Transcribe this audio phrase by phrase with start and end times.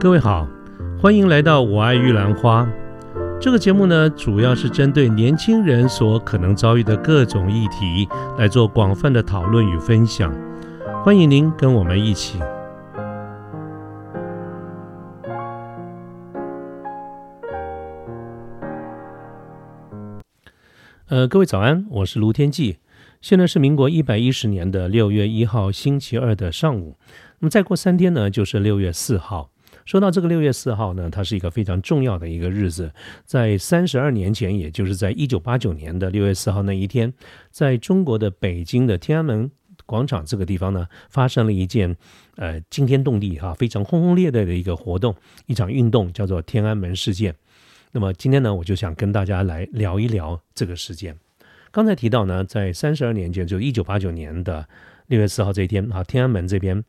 [0.00, 0.48] 各位好，
[0.98, 2.66] 欢迎来到我爱玉兰花。
[3.38, 8.08] 这个节目呢，主要是针对年轻人所可能遭遇的各种议题
[8.38, 10.34] 来做广泛的讨论与分享。
[11.04, 12.38] 欢迎您跟我们一起。
[21.08, 22.78] 呃，各位早安，我是卢天记。
[23.20, 26.96] 现在是民国一百一十年的六月一号星期二的上午。
[27.40, 29.50] 那么再过三天呢，就是六月四号。
[29.90, 32.92] 说到这个六月四号呢，它是一个非常重要的一个日子。
[33.24, 37.12] 在三十二年前，也就是在一九八九年的六月四号那一天，
[37.50, 39.50] 在中国的北京的天安门
[39.86, 41.96] 广场这个地方呢，发生了一件
[42.36, 45.12] 呃惊天动地哈、非常轰轰烈烈的一个活动，
[45.46, 47.34] 一场运动，叫做天安门事件。
[47.90, 51.18] 那么今天呢，我就想跟大家来聊一聊这个事件。
[51.72, 54.64] 刚才提到呢，在三十二年前，就一九八九年的
[55.08, 56.80] 六月四号这一天啊，天安门这边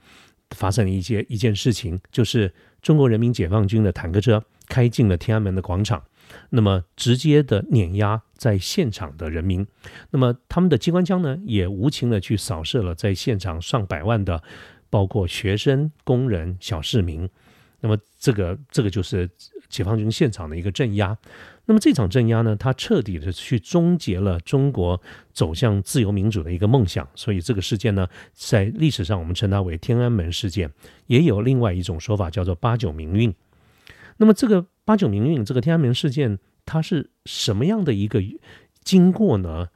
[0.51, 6.03] 发生了一些一件事情，就是中国人民解放军的坦克车开进了天安门的广场，
[6.49, 9.65] 那么直接的碾压在现场的人民，
[10.09, 14.41] 那么他们的机关枪呢，也无情的去扫射了在现场上百万的，
[14.89, 17.29] 包括学生、工人、小市民，
[17.81, 19.29] 那么这个这个就是
[19.71, 21.17] 解放军现场的一个镇压。
[21.65, 27.07] 那么这场镇压呢，它彻底的去终结了中国走向自由民主的一个梦想。
[27.15, 30.69] 所以这个事件呢，在历史上我们称它为天安门事件，
[31.07, 33.33] 也有另外一种说法叫做八九民运。
[34.17, 38.21] 那么这个八九民运，这个天安门事件，它是什么样的一个
[38.83, 39.69] 经过呢？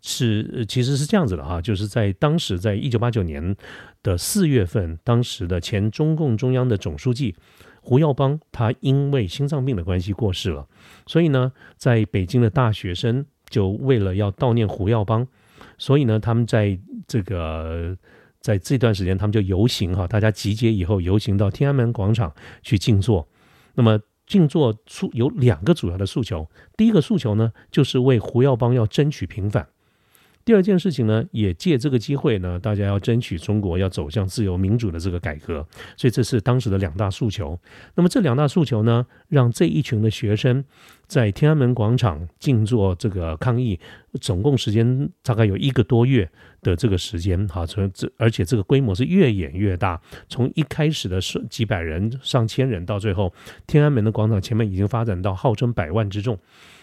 [0.00, 3.56] 是其实是这样子的哈，就是在当时在一九八九年
[4.02, 7.34] 的四月份，当时的前中共中央的总书记。
[7.88, 10.68] 胡耀邦他因为心脏病的关系过世了，
[11.06, 15.26] 所以呢，在北京的大学生就为了要悼念胡耀邦，
[15.78, 17.96] 所以呢，他们在这个
[18.42, 22.30] 在这段时间，他们就游行哈，大家集结以后游行到天安门广场
[22.62, 23.26] 去静坐。
[23.74, 26.46] 那么静坐诉有两个主要的诉求，
[26.76, 29.66] 第一个诉求呢，就是为胡耀邦要争取平反。
[30.48, 35.56] 第二件事情呢，也借这个机会呢，大家要争取中国要走向自由民主的这个改革，
[35.94, 37.60] 所以这是当时的两大诉求。
[37.94, 40.64] 那么这两大诉求呢，让这一群的学生
[41.06, 43.78] 在天安门广场静坐这个抗议，
[44.22, 46.26] 总共时间大概有一个多月
[46.62, 47.46] 的这个时间。
[47.48, 50.00] 哈，从这而且这个规模是越演越大，
[50.30, 53.30] 从一开始的是几百人、上千人，到最后
[53.66, 56.38] 天安门的广场前面已经发展到号称百万之众。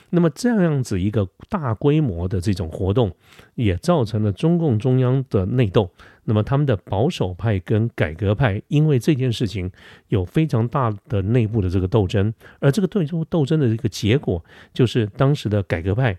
[0.09, 3.13] 那么这样子一个大规模的这种活动，
[3.55, 5.89] 也造成了中共中央的内斗。
[6.27, 9.71] 那么他们的保守派跟改革派，因为这件事情
[10.07, 14.43] 有非常大的内部的这个斗争，而这个斗争斗争的这个结果，
[14.73, 16.17] 就是当时的改革派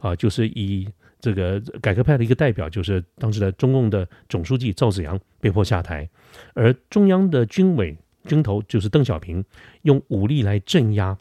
[0.00, 0.86] 啊，就是以
[1.20, 6.06] 这个改革派的一个代表，就是当时的中共的总书记赵紫阳被迫下台，
[6.52, 9.42] 而中央的军委军头就是邓小平，
[9.82, 11.16] 用武力来镇压。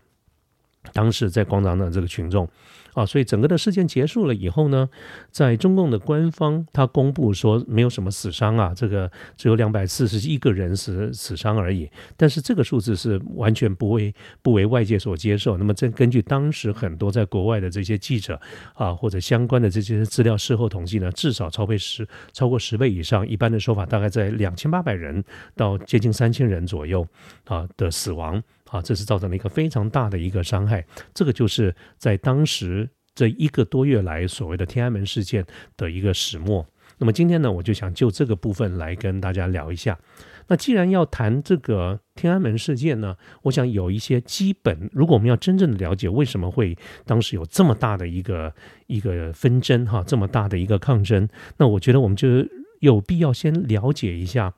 [0.94, 2.48] 当时在广场的这个群众，
[2.94, 4.90] 啊，所以整个的事件结束了以后呢，
[5.30, 11.90] 在中共的官方他公布说没有什么死伤啊，这个只有两百四十一个人死死伤而已。
[12.16, 15.58] 但是这个数字是完全不为不为外界所接受。
[15.58, 18.40] 那么这根据当时很多在国外的这些记者
[18.74, 23.28] 啊或者相关的这些资料事后统计呢，至少超倍十超过十倍以上。
[23.28, 25.24] 一般的说法大概在两千八百人
[25.56, 27.06] 到接近三千人左右
[27.46, 28.42] 啊的死亡。
[28.76, 30.86] 啊，这是造成了一个非常大的一个伤害。
[31.14, 35.46] 这个就是在当时这一个多月来所谓的天安门事件
[35.78, 36.66] 的一个始末。
[36.98, 39.98] 那么今天呢，我就想就这个部分来跟大家聊一下。
[40.48, 48.54] 那既然要谈这个天安门事件呢，我想有一些基本，如果我们要真正的了解为什么会当时有这么大的一个
[48.88, 51.28] 一个纷争哈，这么大的一个抗争，
[51.58, 52.28] 那我觉得我们就
[52.80, 54.54] 有必要先了解一下。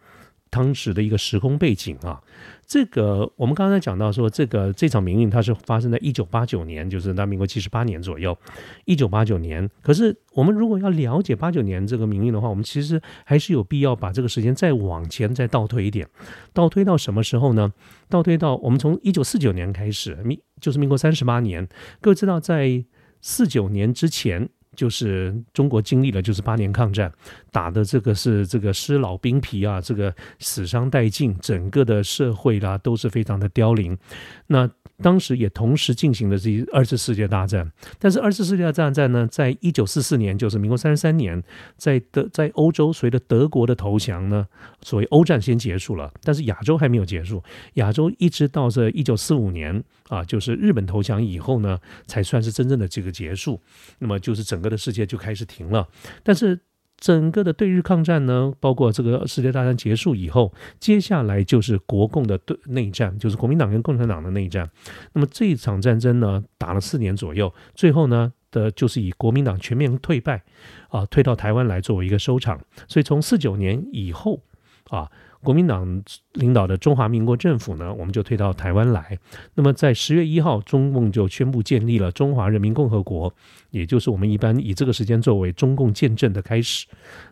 [0.49, 2.21] 当时的一个时空背景啊，
[2.65, 8.37] 这个我们刚才讲到说，这个这场民运它是发生在一九八九年，就是在民国七十八年左右。
[8.85, 16.07] 一九八九年，可是我们如果要了解八九年这个民运的话，我们其实还是有必要把这个时间再往前再倒推一点，
[16.53, 17.71] 倒推到什么时候呢？
[18.09, 21.67] 倒推到我们从一九四九年开始，民就是民国三十八年。
[22.01, 22.85] 各位知道，在
[23.21, 24.49] 四九年之前。
[24.77, 27.11] 就是中国经历了就是八年抗战，
[27.51, 33.97] 打的这个是这个尸老兵疲啊，这个死伤殆尽，整个的社会啦都是非常的凋零。
[34.45, 34.69] 那
[34.99, 41.43] 当时也同时进行了这二次世界大战，但是二次世界大战呢，在一九四四年，就是民国三十三年，
[41.75, 44.47] 在德在欧洲随着德国的投降呢，
[44.81, 47.43] 所谓欧战先结束了，但是亚洲还没有结束，
[47.75, 53.61] 亚洲一直到这一九四五年啊，就是日本投降以后呢，才算是真正的这个结束。
[53.99, 55.87] 那么就是整个的世界就开始停了，
[56.23, 56.59] 但是
[56.97, 64.69] 整个的对日抗战呢，包括这个世界大战结束以后，接下来就是国共的对内战，就是国民党跟共产党的内战。
[65.13, 70.43] 那么这一场战争呢，打了四年左右，最后呢的就是以国民党全面退败，
[70.89, 72.59] 啊，退到台湾来作为一个收场。
[72.87, 74.41] 所以从四九年以后，
[74.89, 75.11] 啊。
[75.43, 76.03] 国民党
[76.33, 79.17] 领导的中华民国政府呢，我们就推到台湾来。
[79.55, 83.33] 那么在十月一号，中共就宣布建立了中华人民共和国，
[83.69, 86.87] 也就是我们一般以这个时间作为中共建政的开始。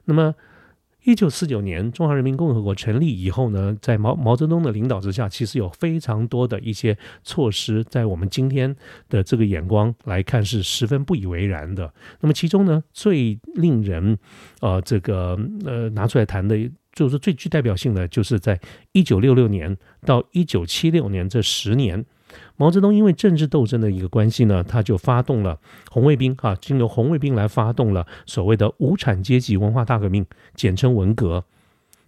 [0.06, 0.34] 那么
[1.06, 8.76] 一九四九年中华人民共和国成立以后呢，在毛毛泽东的领导之下，其实有非常多的一些措施，在我们今天
[9.08, 11.94] 的这个眼光来看是十分不以为然的。
[12.20, 14.18] 那么其中呢，最令人
[14.62, 16.70] 呃这个呃拿出来谈的。
[16.96, 18.58] 就是最具代表性的，就是在
[18.94, 19.76] 一九六六年
[20.06, 22.06] 到一九七六年这十年，
[22.58, 25.60] 毛泽东因为政治斗争的一个关系呢，他就发动了
[25.92, 31.44] 红卫兵啊，经由红卫兵来发动了所谓的无产阶级文化大革命，简称文革。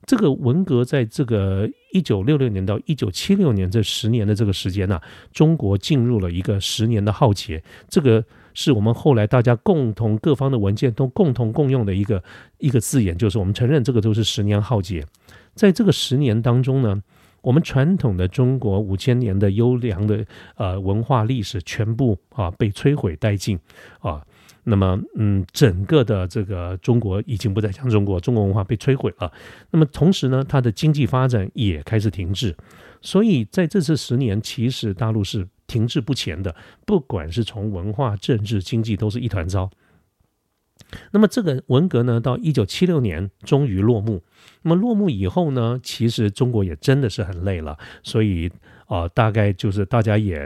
[0.06, 5.01] 这个文革在这个一九六六年到一九七六年这十年的这个时间呢，
[5.33, 7.63] 中国进入了一个十年的浩劫。
[7.89, 8.24] 这个。
[8.59, 12.24] 是我们后来大家共同各方的文件都共同共用的一个
[12.57, 15.06] 一个字眼，就是我们承认这个都是十年浩劫。
[15.53, 17.03] 在这个十年当中呢，
[17.42, 20.25] 我们传统的中国五千年的优良的
[20.56, 23.60] 呃文化历史全部啊被摧毁殆尽
[24.00, 24.25] 啊。
[24.63, 29.31] 那么嗯，整个的这个中国已经不再像中国，中国文化被摧毁了。
[29.72, 32.56] 那么同时呢，它的经济发展也开始停滞。
[33.01, 35.48] 所以在这次十年，其实大陆是。
[35.68, 36.56] 停滞不前的，
[36.86, 39.69] 不管是从文化、政治、经济，都是一团糟。
[41.12, 44.24] 那么这个文革呢，到一九七六年终于落幕。
[44.62, 48.51] 那么落幕以后呢，其实中国也真的是很累了，所以
[48.88, 50.39] 啊，大概就是大家也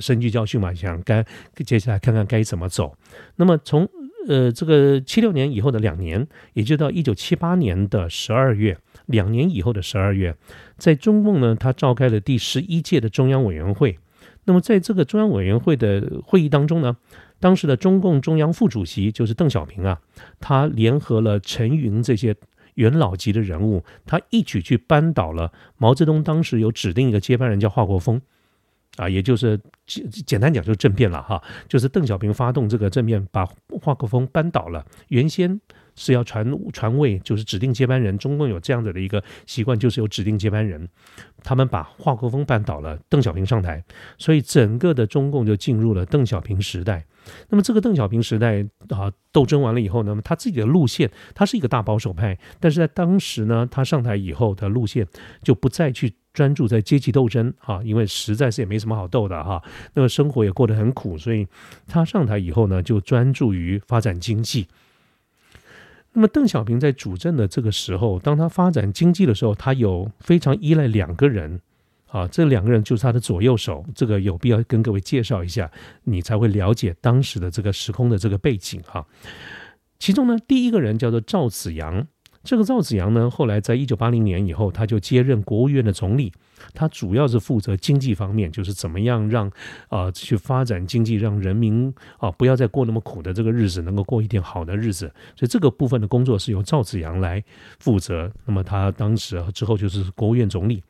[0.00, 1.24] 深具教训嘛，想该
[1.64, 2.96] 接下来看看该怎么走。
[3.36, 3.88] 那么从
[4.28, 10.34] 呃这个七六年以后的两年，也就到一九七八年的十二月，两年以后的十二月，
[10.76, 13.98] 在中共呢，他召开了第十一届的中央委员会。
[14.44, 16.96] 那么在这个中央委员会的会议当中呢，
[17.38, 20.00] 当时的中共中央副主席就是邓小平啊，
[20.40, 22.34] 他联合了陈云这些
[22.78, 28.20] 元老级的人物，他一举去扳倒了毛泽东当时有指定一个接班人叫华国锋，
[28.96, 33.44] 啊，也就是简简单讲就是政变了哈，就是邓小平发动这个政变，把
[33.82, 35.60] 华国锋扳倒了，原先。
[35.98, 38.16] 是要传传位，就是指定接班人。
[38.16, 40.88] 中共有这样子的一个习惯，就是有指定接班人。
[41.42, 43.82] 他们把华国锋扳倒了，邓小平上台，
[44.16, 47.04] 所以整个的中共就进入了邓小平时代。
[47.50, 55.06] 那么这个邓小平时代啊，斗争完了以后呢，他自己的路线，他是一个大保守派，但是在当时呢，他上台以后的路线
[55.42, 59.62] 就不再去专注在阶级斗争啊，因为实在是也没什么好斗的哈。
[59.94, 61.46] 那么生活也过得很苦，所以
[61.86, 64.66] 他上台以后呢，就专注于发展经济。
[66.18, 71.60] 那么邓小平在主政的这个时候，当他发展经济的时候，他有非常依赖两个人，
[72.08, 73.84] 啊，这两个人就是他的左右手。
[73.94, 75.70] 这个有必要跟各位介绍一下，
[76.02, 79.06] 你才会了解当时的这个时空的这个背景哈。
[80.00, 82.04] 其中呢，第一个人叫做赵子阳。
[82.42, 86.32] 这个赵子阳呢，后来在一九八零年以后，他就接任国务院的总理，
[86.74, 89.50] 他主要是负责经济方面，就是怎么样让
[89.88, 95.12] 啊去发展经济，让人民啊不要再过那么苦的这个日子，能够过一点好的日子。
[95.36, 97.42] 所以这个部分的工作是由赵紫阳来
[97.78, 98.30] 负责。
[98.44, 100.82] 那么他当时之后就是国务院总理。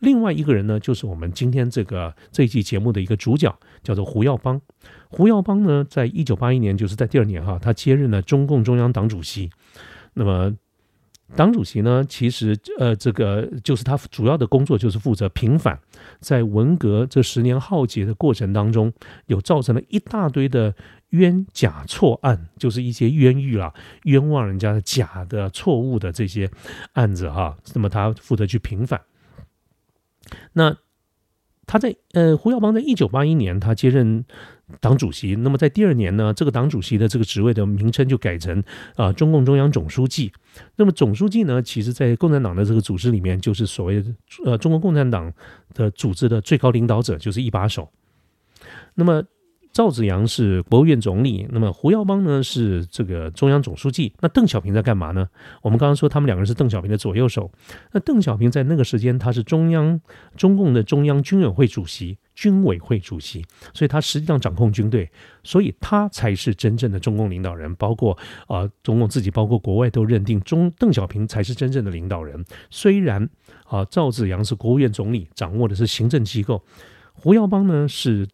[0.00, 4.60] 另外一个人呢，就是我们今天这个这一期节目的一个主角，叫做胡耀邦。
[5.08, 9.50] 胡耀邦呢，在一九八一年，就是在第二年哈，他接任了中共中央党主席。
[10.14, 10.54] 那么
[11.36, 15.78] 党主席呢，其实呃，这个就是他主要的工作就是负责平反，
[16.20, 18.92] 在文革这十年浩劫的过程当中，
[19.26, 20.74] 有造成了一大堆的
[21.10, 26.50] 冤假错案，就是一些冤狱啊，冤枉人家的假的错误的这些
[26.94, 27.56] 案子哈。
[27.74, 29.02] 那么他负责去平反。
[30.54, 30.76] 那
[31.66, 34.24] 他在呃，胡耀邦在一九八一年他接任。
[34.80, 38.62] 党主席，那么在第二年呢，这个党主席的这个职位的名称就改成
[38.96, 40.32] 啊，中共中央总书记。
[40.76, 44.04] 那么总书记呢，其实在共产党的这个组织里面，就是所谓
[44.44, 45.32] 呃中国共产党
[45.74, 47.90] 的组织的最高领导者，就是一把手。
[48.94, 49.22] 那么。
[49.70, 54.12] 赵子阳是国务院总理，那么胡耀邦呢是这个中央总书记。
[54.18, 55.28] 那邓小平在干嘛呢？
[55.62, 57.52] 我们刚刚说他们两个人是邓小平的左右手。
[57.92, 60.00] 那邓小平在那个时间他是中央
[60.36, 65.10] 中共的中央军委会主席，军委会主席，所以他实际上掌控军队，
[65.42, 67.74] 所以他才是真正的中共领导人。
[67.74, 68.16] 包括
[68.46, 72.44] 啊，中共自己，包括国外都认定中邓小平才是真正的领导人。
[72.70, 73.28] 虽然
[73.64, 76.64] 啊，赵子阳是国务院总理，掌握的是行政机构，
[77.12, 78.28] 胡耀邦呢是。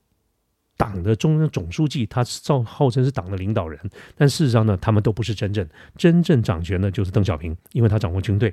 [0.77, 3.79] 党的中央总书记，他造号称是党的领导人，
[4.17, 5.65] 但事实上呢，他们都不是真正
[5.97, 8.53] 真正掌权的，就是邓小平，因为他掌握军队。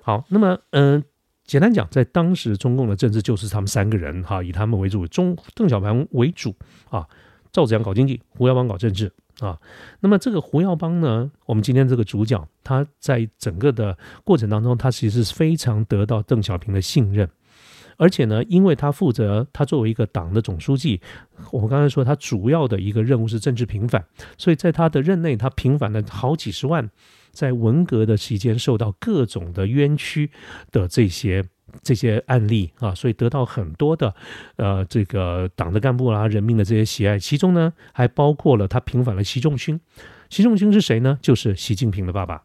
[0.00, 1.04] 好，那么嗯，
[1.48, 6.54] 简单讲，在当时中共的政治就是他们三个人哈，以他们为主，中邓小平为主
[6.90, 7.08] 啊，
[7.50, 9.58] 赵子阳搞经济，胡耀邦搞政治啊。
[10.00, 17.26] 那么这个胡耀邦呢，我们今天这个主角，他在整个的过程当中，他其实是非常得到邓小平的信任。
[17.96, 21.00] 而且呢，因为他负责，他作为一个党的总书记，
[21.50, 24.04] 我们刚才说他主要的一个任务是政治平反，
[24.36, 26.90] 所以在他的任内，他平反了好几十万
[27.38, 30.28] 在文革的期间受到各种的冤屈
[30.72, 31.44] 的这些
[31.84, 34.12] 这些案例啊，所以得到很多的
[34.56, 37.16] 呃这个党的干部啦、人民的这些喜爱。
[37.16, 39.78] 其中呢，还包括了他平反了习仲勋。
[40.28, 41.16] 习仲勋是谁呢？
[41.22, 42.42] 就是习近平的爸爸。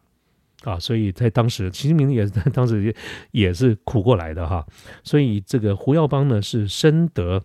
[0.62, 2.94] 啊，所以在当时，习近平也在 当时
[3.32, 4.64] 也是苦过来的哈。
[5.02, 7.42] 所以这个胡耀邦呢，是深得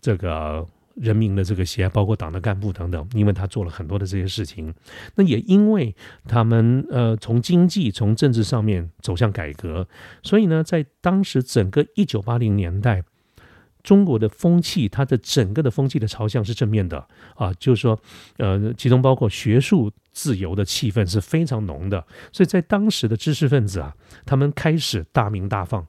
[0.00, 4.74] 这个人民的这个喜爱，包括党的干部等等，因为他做了很多的这些事情。
[5.14, 5.94] 那也因为
[6.26, 9.86] 他们呃从经济、从政治上面走向改革，
[10.22, 13.04] 所以呢，在当时整个一九八零年代。
[13.82, 17.98] 中国的风气，它的整个的风气的朝向是正面的啊，就是说，
[18.36, 25.86] 呃，其中包括学术自由的气氛是非常浓的，所以在当时的知识分子啊，他们开始大鸣大放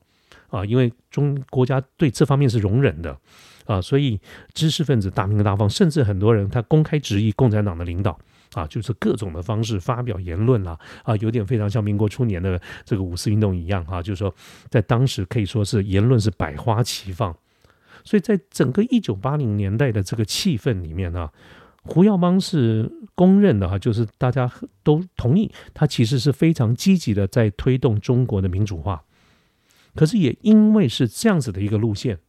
[0.52, 3.18] 啊，因为中国家对这方面是容忍的
[3.66, 4.20] 啊，所以
[4.54, 8.20] 知识分子大鸣大放，甚至很多人他公开质疑共产党的领导
[8.54, 14.34] 啊，就是各种的方式发表言论啦啊，有点非常像民国初年的这个五四运动一样哈，就是说
[14.70, 17.36] 在当时可以说是言论是百花齐放。
[18.04, 21.30] 所以在整个一九八零年代的这个气氛里面呢，
[21.84, 24.52] 胡耀邦是公认的哈，就是大家
[24.84, 29.02] 都同意他其实是非常积极的在推动中国的民主化。
[29.96, 32.20] 可是也因为是这样子的一个路线，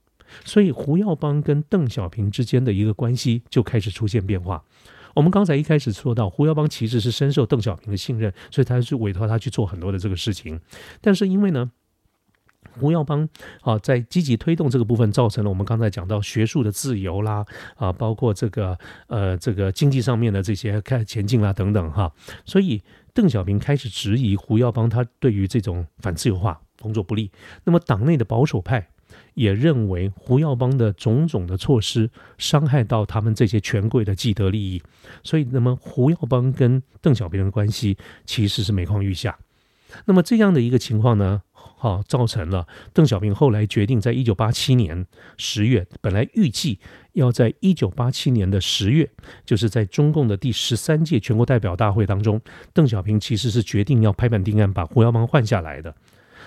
[0.44, 4.62] 所以胡耀邦跟邓小平之间的一个关系就开始出现变化。
[5.14, 10.60] 我们刚才一开始说到，胡耀邦其实是深受邓小平的信任，所以他是委托他去做很多的这个事情。
[11.00, 11.70] 但是因为呢。
[12.80, 13.28] 胡耀邦
[13.60, 18.78] 啊，在积极推动这个部分，造成了我们刚才讲到学术的自由啦，啊，包括这个
[19.08, 22.10] 呃这个经济上面的这些开前进啦等等哈。
[22.46, 22.80] 所以
[23.14, 27.30] 邓小平开始质疑胡耀邦，他对于这种反自由化工作不利。
[27.64, 28.88] 那么党内的保守派
[29.34, 34.82] 也认为胡耀邦的种种的措施伤害到他们这些权贵的既得利益。
[35.22, 39.38] 所以，那么胡耀邦跟邓小平的关系其实是每况愈下。
[40.06, 41.42] 那么这样的一个情况呢？
[41.76, 46.78] 好，造成了邓小平后来决定，在一九八七年十月，本来预计
[47.12, 49.10] 要在一九八七年的十月，
[49.44, 52.40] 就是在中共的第十三届全国代表大会当中，
[52.72, 55.94] 邓小平其实是决定要拍板定案，把胡耀邦换下来的。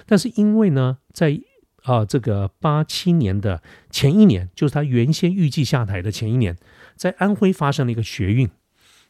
[0.05, 1.39] 但是因为呢，在
[1.84, 6.55] 啊这个八七年的前一年，就是他原先预计下台的前一年，
[6.95, 8.50] 在安徽发生了一个学运，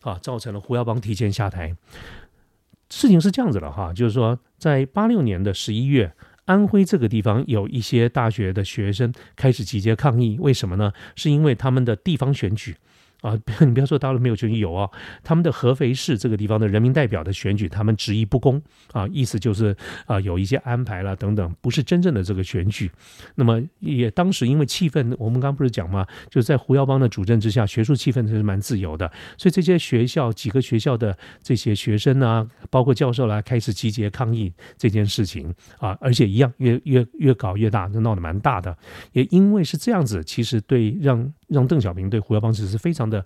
[0.01, 1.75] 啊，造成了胡耀邦提前下台。
[2.89, 6.13] 事情是这样子的哈，就是说，在八六年的十一月，
[6.45, 10.93] 安徽这个地方有一些大学的学生开始集结抗议，为什么呢？
[11.15, 12.75] 是因为他们的地方选举。
[13.21, 14.89] 啊， 你不要说大陆没有选举，有啊，
[15.23, 22.91] 他们的合肥市这个地方的人民代表的选举，他们执意不公啊，意思就是啊，有一些安排了等等，不是真正的这个选举。
[23.35, 26.05] 那么也当时因为气氛，我们刚刚不是讲吗？
[26.29, 38.77] 就是在胡耀邦的主政之下，学术气氛是蛮自由的，所以这些学校几个学校的这些学生啊，包括教授啦，开始集结抗议这件事情啊，而且一样越越越搞越大，就闹得蛮大的。
[39.13, 41.33] 也因为是这样子，其实对让。
[41.47, 43.25] 让邓小平对胡耀邦其实是非常的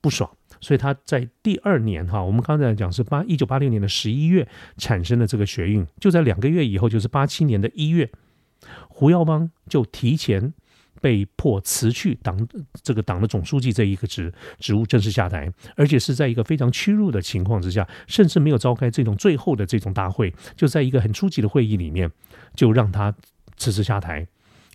[0.00, 4.46] 不爽，所以他在第二年哈，我们刚才讲是八一九八六年的十一月
[4.76, 8.10] 产生的这个学运，就在两个月以后，就是八七年的一月，
[8.88, 10.54] 胡耀邦就提前
[11.00, 12.48] 被迫辞去党
[12.82, 22.10] 这个党的总书记这一个职职务，正式下台，而且是在一个非常屈辱的情况之下，甚至没有召开这种最后的这种大会，就在一个很初级的会议里面，
[22.54, 23.14] 就让他
[23.56, 24.26] 辞职下台。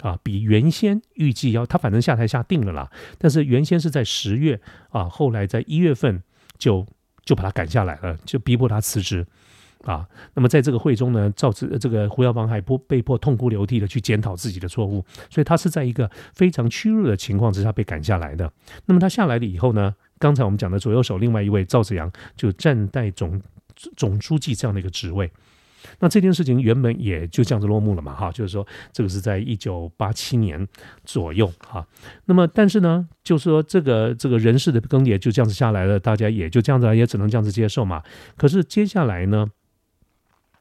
[0.03, 6.21] 啊，比原先预计要他反正下台下定了啦，但是原先是在十月啊，后来在一月份
[6.57, 6.85] 就
[7.23, 9.25] 就把他赶下来了，就逼迫他辞职
[9.85, 10.05] 啊。
[10.33, 18.51] 那么在这个会中呢，赵志这个胡耀邦还不被迫痛哭流涕的去检讨自己的错误，所以他是在一个非常屈辱的情况之下被赶下来的。
[18.85, 23.41] 那么他下来了以后呢，刚才我们讲的左右手另外一位赵子阳就暂代总
[23.95, 25.31] 总书记这样的一个职位。
[25.99, 30.67] 那这件事情原本也就这样子落幕了嘛，哈，就是说这个是在一九八七年
[31.05, 31.85] 左右，哈。
[32.25, 38.01] 那么但是呢，就是说这个这个人事的更迭就这样子下来了，大家也就这样子，也只能这样子接受嘛。
[38.37, 39.47] 可是接下来呢，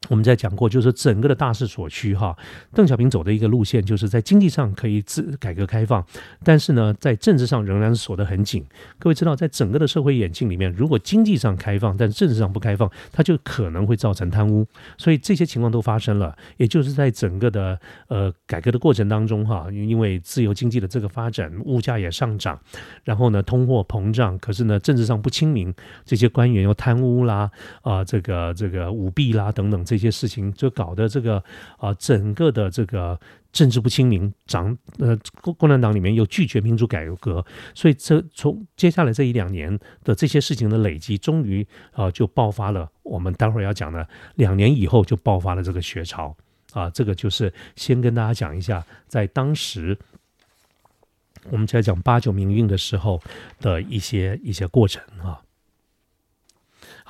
[0.09, 2.37] 我们在讲过，就是整个的大势所趋哈。
[2.75, 6.05] 邓小平走的一个路线，就是在经济上可以自改革开放，
[6.43, 8.67] 但是呢，在政治上仍然锁得很紧。
[8.99, 14.67] 各位知道，在整个的社会演进里面，如果经济上开放，但政治上不开放，它就可能会造成贪污。
[14.99, 16.37] 所以这些情况都发生了。
[16.57, 17.79] 也就是在整个的
[18.09, 22.61] 呃改革的过程当中哈，因为自由经济的这个发展，物价也上涨，
[23.05, 25.73] 然后呢，通货膨胀，可是呢，政治上不清明，
[26.05, 27.49] 这些官员又贪污啦
[27.83, 29.85] 啊，这个这个舞弊啦等等。
[29.93, 31.37] 这些事情就搞得这个
[31.77, 33.21] 啊，整个的这个
[33.53, 37.45] 政治不清明，党呃共共产党里面又拒绝民主改革，
[37.75, 42.91] 所以这从接下来这一两年的这些事情的累积，终于啊就爆发了。
[43.03, 46.35] 我们待会儿要讲的，两年以后就爆发了这个学潮
[46.73, 49.99] 啊，这个就是先跟大家讲一下，在当时
[51.51, 53.21] 我们在讲八九民运的时候
[53.61, 55.39] 的一些一些过程啊。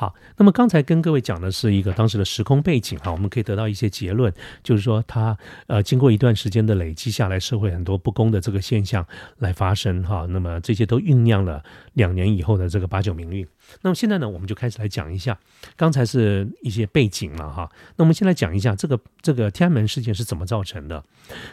[0.02, 9.06] 好，那么刚才跟各位讲的是一个当时的时空背景哈，我们可以得到一些结论，就是说它呃经过一段时间的累积下来，社会很多不公的这个现象
[9.38, 13.46] 来发生哈，那么这些都酝酿了两年以后的这个八九民运。
[13.82, 15.38] 那么现在呢，我们就开始来讲一下，
[15.76, 21.04] 刚才是一些背景了哈，那我们先来讲一下这个这个天安门事件是怎么造成的。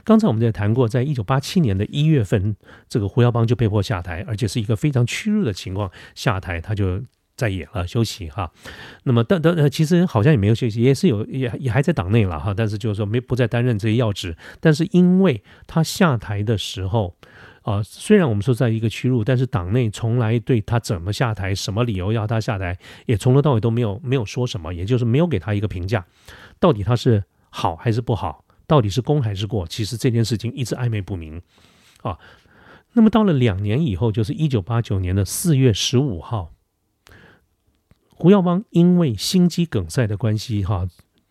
[0.04, 2.56] 刚才我们在谈过，在一九八七年的一月份，
[2.88, 7.04] 这个胡耀邦就被迫下台，而且是一个非常屈辱的情况下台，他就。
[7.40, 8.52] 在野了，休息哈。
[9.04, 12.54] 那么，但但其实好像也没有休息，也是有，也也还在党内了哈。
[12.54, 14.36] 但是就是说，没不再担任这些要职。
[14.60, 17.16] 但是因为他下台的时候，
[17.62, 26.06] 啊，虽然我们说在一个屈辱，但是党内从来对他怎么下台、什么理由要他下台，也从头到尾都没有没有说什么，也就是没有给他一个评价，
[26.60, 31.42] 到底他是好还是不好，到底是功还是过，其实这件事情一直暧昧不明
[32.02, 32.18] 啊。
[32.94, 36.52] 那么到了两年以后，就是一九八九年的四月十五号。
[38.20, 40.88] 胡耀邦因为心肌梗塞的关系，哈，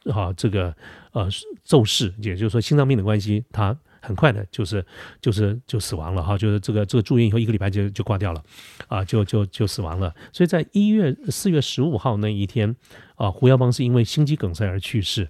[0.07, 0.75] 哈，这个
[1.13, 1.29] 呃
[1.63, 4.85] 骤逝，也就是说心脏病的关系，他很快的，就是
[5.21, 8.43] 就是就死亡了，哈，就是这个这个住院以后一个礼拜就就挂掉了，
[8.89, 10.15] 啊，就就就死亡了。
[10.33, 12.75] 所以在一月四月十五号那一天，
[13.17, 15.29] 啊，胡耀邦是因为心肌梗塞而去世，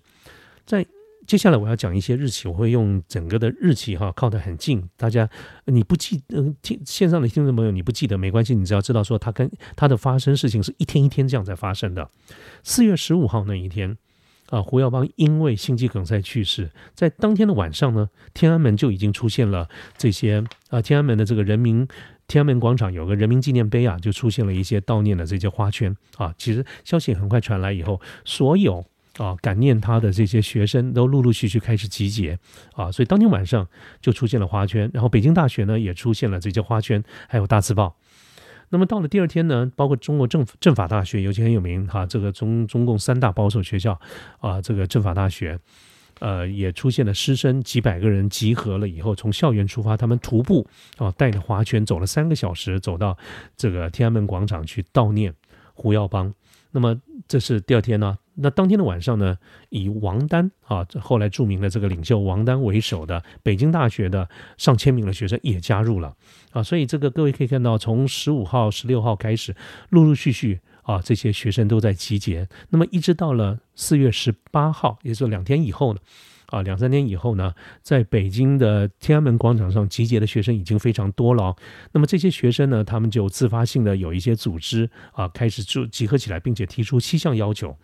[0.64, 0.87] 在。
[1.29, 5.29] 接下来我要讲一些日期，我会用整个的日期哈靠得很近，大家
[5.67, 12.11] 你不记嗯听线上的听众朋友你不记得没关系，你只要知道说它跟它的发生事情是一天一天这样在发生的。
[12.62, 13.99] 四月十五号那一天
[14.49, 21.87] 啊，胡耀邦因为心肌梗塞去世，在当天的晚上呢，天安门就已经出现了这些啊，天安门的这个人民
[22.27, 26.35] 天安门广场有个人民纪念碑啊，就出现了一些悼念的这些花圈啊。
[26.38, 28.83] 其实消息很快传来以后，所有。
[29.18, 32.38] 啊，感念他的这些学生都陆陆续续开始集结
[32.74, 33.68] 啊，所以当天晚上
[34.00, 37.96] 就出现了花圈，然后北京大学呢也出现了这些花圈，还有大字报。
[38.70, 43.98] 那么到了第二天呢，包括中国政政法大学尤其很有名哈，这个中中共三大保守学校
[44.40, 45.59] 啊，这个政法大学，
[46.20, 50.64] 呃，也出现了师生几百个人集合了以后，从校园出发，他们徒步
[50.98, 53.16] 啊，带着花圈走了三个小时，走到
[53.57, 55.35] 这个天安门广场去悼念
[55.72, 56.33] 胡耀邦。
[56.70, 58.18] 那么这是第二天呢。
[58.40, 59.37] 那当天的晚上呢，
[59.70, 66.14] 以王丹啊，后来著名的这个领袖王丹为首的北京大学的上千名的学生也加入了
[66.53, 69.55] 啊，所以这个各位可以看到，从十五号、十六号开始，
[69.90, 72.48] 陆陆续续啊，这些学生都在集结。
[72.70, 76.01] 那么一直到了四月十八号，也就是两天以后呢。
[76.48, 81.54] 啊，两三年以后呢，在北京的天安门广场上集结的学生已经非常多了。
[81.92, 87.76] 那么这些学生呢，他们就自发性的有一些组织啊，开始就集合起来，并且提出七项要求。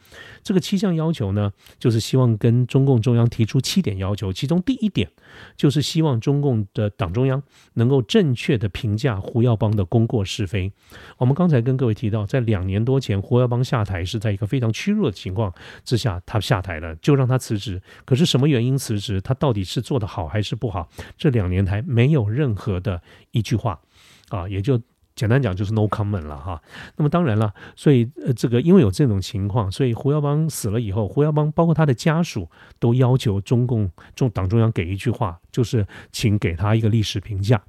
[0.42, 4.32] 这个七项要求呢，就是希望跟中共中央提出七点要求。
[4.32, 5.10] 其中第一点
[5.58, 7.42] 就是希望中共的党中央
[7.74, 10.72] 能够正确的评价胡耀邦的功过是非。
[11.18, 15.52] 我们刚才跟各位提到，在两年多前，胡耀邦下台是在一个非常屈弱的情况
[15.84, 17.82] 之下，他下台了，就让他辞职。
[18.06, 18.53] 可是什么？
[18.54, 20.88] 原因辞职，他到底是做的好还是不好？
[21.18, 23.80] 这两年台没有任何的一句话
[24.28, 24.80] 啊，也就
[25.16, 26.60] 简单讲就是 no comment 了哈。
[26.96, 37.60] 那么当然了，所以呃，这个因为有这种情况，所以胡耀邦死了以后，胡耀邦包括他的家属都要求中共中党中央给一句话，就是请给他一个历史评价。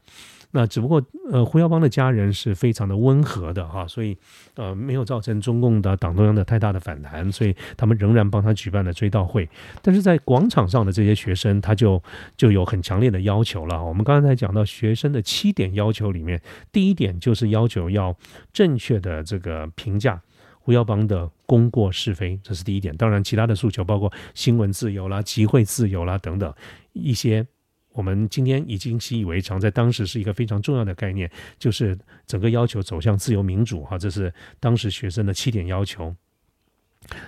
[0.55, 4.17] 那只不过，呃，胡耀邦的家人是非常的温和的哈，所以，
[4.53, 9.49] 呃，没有造成中共的党中央的太大的反弹，所以他们仍然帮他举办了追悼会。
[9.81, 12.01] 但是在广场上的这些学生，他就
[12.37, 13.83] 就有很强烈的要求了。
[13.83, 16.41] 我们刚才讲到学生的七点要求里面，
[16.71, 18.15] 第一点就是要求要
[18.53, 20.21] 正确的这个评价
[20.61, 22.95] 胡耀邦的功过是非，这是第一点。
[22.95, 26.53] 当然，其他的诉求包括新闻自由啦、集会自由啦等等
[26.93, 27.45] 一些。
[27.95, 36.13] 我们今天已经习以为常，在当时是一个非常重要的概念，就是整个要求走向自由民主哈，这是当时学生的七点要求。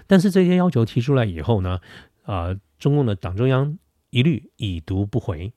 [0.06, 1.80] 但是这些要求提出来以后呢，
[2.24, 3.78] 啊，中共的党中央
[4.10, 5.54] 一律已读不回。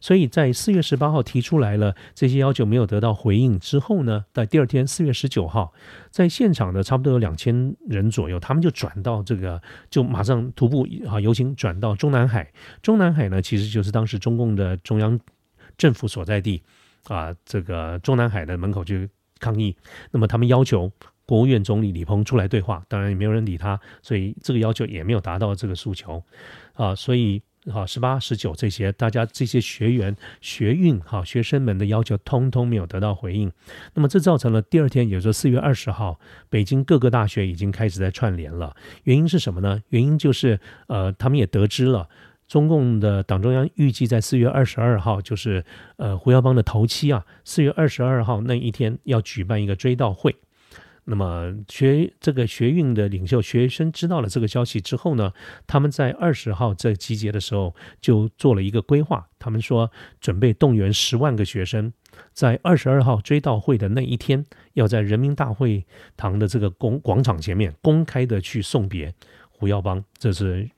[0.00, 5.72] 所以在四月十八号提出来了这些要求没有得到回应之后呢，在第二天四月十九号，
[6.10, 12.52] 在现场的差不多有两千人左右，他们就转到这个，就马上徒步啊游行转到中南海。
[12.82, 15.18] 中南海呢，其实就是当时中共的中央
[15.78, 16.62] 政府所在地
[17.08, 19.08] 啊，这个中南海的门口去
[19.40, 19.76] 抗议。
[20.10, 20.90] 那么他们要求
[21.24, 26.22] 国务院总理李鹏出来对话，当然也没有人理他，所以这个要求也没有达到这个诉求
[26.74, 27.42] 啊，所以。
[27.72, 33.50] 好，十八、十九这些，大家这些学员、学运、哈学生们的要求，通通没有得到回应。
[33.94, 38.76] 那么，这造成了第二天，也就是四月二十号，北京各个大学已经开始在串联了。
[39.02, 39.82] 原因是什么呢？
[39.88, 42.08] 原因就是，呃，他们也得知了
[42.46, 45.64] 中共的党中央预计在四月二十二号，就是
[45.96, 50.36] 呃胡耀邦的头七啊，四月二十二号那一天要举办一个追悼会。
[51.08, 55.32] 那么学这个学运的领袖学生知道了这个消息之后呢，
[55.66, 59.90] 他们在二十号在集结的时候就做了一个规划，他们说
[60.20, 61.92] 准备动员十万个学生，
[62.32, 69.14] 在二十二号追悼会的那一天，要在人民大会堂的这个公广场前面公开的去送别。
[69.58, 70.68] 胡耀邦，这是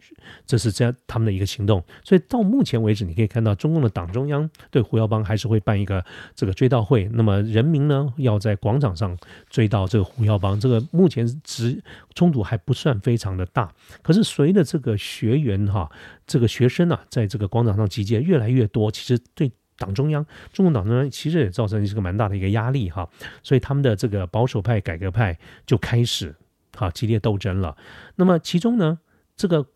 [0.46, 7.08] 这是这样他们的一个行动，所以到目前为止，你可以看到中共的党中央对胡耀邦还是会办一个这个追悼会。
[7.12, 9.18] 那么人民呢，要在广场上
[9.50, 10.58] 追悼这个胡耀邦。
[10.60, 11.82] 这个目前直
[12.14, 15.90] 冲突还不算非常的大，可是随着这个学员哈，
[16.26, 23.08] 这个学生啊，在这个广场上集结越来越多，其实对党中央、中共党中央其实也造成一个蛮大的一个压力哈。
[23.42, 25.36] 所以他们的这个保守派、改革派
[25.66, 26.34] 就开始。
[26.78, 27.76] 好，激烈斗争了。
[28.14, 29.00] 那么其中呢，
[29.36, 29.66] 这个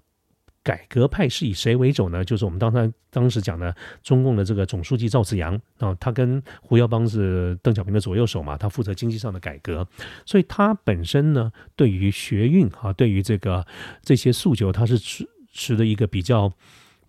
[0.63, 2.25] 改革派是以谁为主呢？
[2.25, 9.85] 就是我们当当当时讲的中共的这个总书记赵紫阳啊，他跟胡耀邦是邓小平的左右手嘛，他负责经济上的改革，
[10.25, 13.67] 所以他本身呢，对于学运啊，对于这个
[14.03, 16.53] 这些诉求，他是持持的一个比较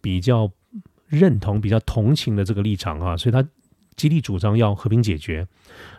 [0.02, 0.52] 比较
[1.06, 3.48] 认同、比较同情的这个立场啊，所以他
[3.96, 5.48] 极力主张要和平解决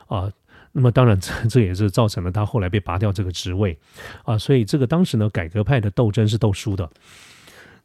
[0.09, 0.33] 啊。
[0.77, 3.79] 那么当然，这这也是造成了他后来被拔掉这个职位，
[4.25, 6.91] 啊，所以这个当时呢，改革派的斗争是斗输的。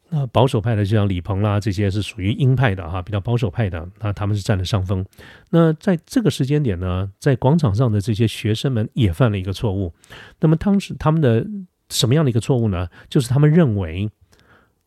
[0.08, 5.06] 那保守派的，就像李鹏啦，这些是属于鹰派的哈，比较保守派的，那他们是占了上风。
[5.50, 9.94] 那在这个时间点呢，在广场上的这些学生们也犯了一个错误。
[10.40, 11.46] 那么当时他们的
[11.90, 12.88] 什么样的一个错误呢？
[13.08, 14.10] 就是他们认为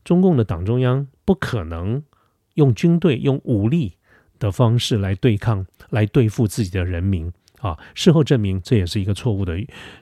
[0.04, 2.04] 中共的党中央不可能
[2.56, 3.94] 用军队、用武力
[4.40, 7.32] 的方式来对抗、来对付自己的人民。
[7.64, 9.58] 啊，事后证明这也是一个错误的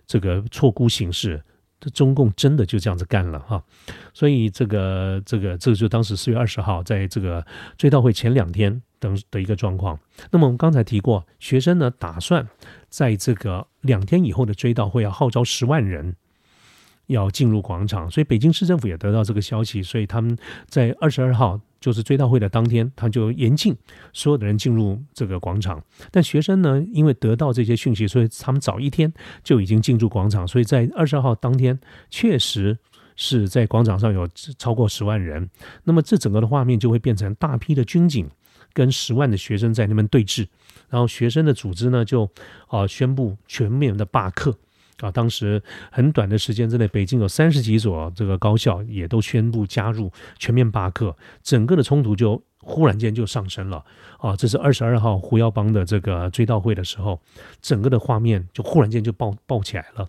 [0.08, 1.42] 这个错估形式，
[1.80, 3.64] 这中共真的就这样子干了哈，
[4.14, 7.46] 所以这个这个这个就当时四月二十号在这个
[7.78, 10.00] 追悼会前两天等的一个状况。
[10.32, 12.48] 那么我们刚才提过，学生呢打算
[12.90, 16.16] 在这个两天以后的追悼会要号召十万人。
[17.08, 20.38] 要进入广场，所以北京市政府也得到这个消息，所以他们
[20.68, 23.76] 在二十二号就是追悼会的当天，他就严禁
[24.14, 25.84] 所有的人进入这个广场。
[26.10, 29.12] 但学生呢，因为得到这些讯息，所以他们早一天
[29.44, 31.78] 就已经进驻广场，所以在二十二号当天，
[32.10, 32.78] 确实
[33.16, 35.50] 是在广场上有超过十万人。
[35.84, 38.30] 那么这整个的画面就会变成大批的军警
[38.74, 40.48] 跟十万的学生在那边对峙，
[40.90, 42.30] 然后学生的组织呢就
[42.68, 44.58] 啊宣布全面的罢课。
[45.02, 45.62] 啊，当时
[45.92, 53.84] 很短的时间之内，北京有三十几所这个高校也都宣布加入全面罢课，整个的冲突就忽然间就上升了。
[54.20, 57.20] 啊，这是二十二号胡耀邦的这个追悼会的时候，
[57.62, 60.08] 整个的画面就忽然间就爆爆起来了。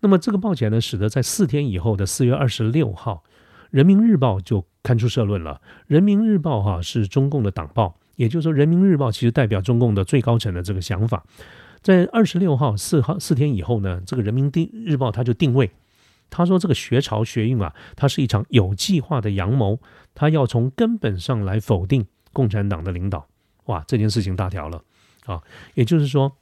[0.00, 3.24] 那么这个爆起来呢，使得在四天以后的四月二十六号，
[3.70, 5.60] 《人民日报》就刊出社论了。
[5.86, 11.24] 《人民日报》哈是中共的党报，也就是说，《人民日报》其实代表中共的最高层的这个想法。
[11.82, 15.68] 在二十六号四号四天以后呢，这个人民定日报他就定位，
[16.30, 19.80] 他说这个学潮学运啊，它是一场有计划的阳谋，
[20.14, 23.26] 他要从根本上来否定共产党的领导。
[23.64, 24.82] 哇，这件事情大条了
[25.26, 25.42] 啊！
[25.74, 26.32] 也就是说，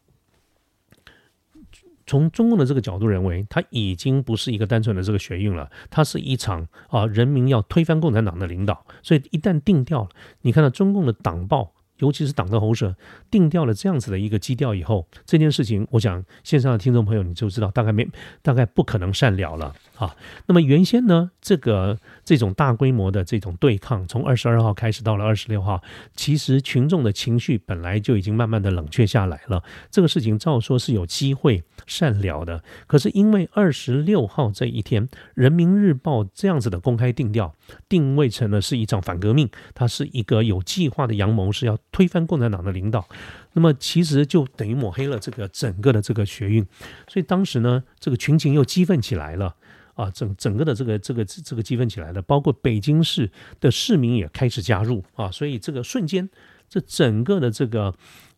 [2.06, 8.84] 从中共的这个角度认为，它已经不是一个单纯的这个学运了，它是一场啊人民要推翻共产党的领导。
[9.02, 10.10] 所以一旦定调了，
[10.42, 11.72] 你看到中共的党报。
[12.00, 12.94] 尤其是党的喉舌
[13.30, 18.08] 定掉了这样子的一个基调以后，这件事情，我想线上的听众朋友你就知道，大概没
[18.42, 20.16] 大概不可能善了了啊。
[20.46, 25.82] 那么原先呢，这个这种大规模的这种对抗，从二十二号开始到了二十六号，
[26.14, 29.62] 其实群众的情绪本来就已经慢慢的冷却下来了。
[29.90, 37.54] 这个事情照说是有机会善了的，可是因为二十六号这一天，《人民日报》这样子的公开定调，
[37.88, 41.76] 定位成了是一场反革命，它是一个有计划的阳谋，是要。
[41.92, 43.08] 推翻共产党的领导，
[43.52, 46.66] 那么其实就等于抹黑了这个整个的这个学运，
[47.08, 49.54] 所以当时呢，这个群情又激愤起来了
[49.94, 56.28] 啊，整整个的这个这个这个激愤起来了，包括北京市的市民也开始加入啊，所以这个瞬间，
[56.68, 57.94] 这整个的这个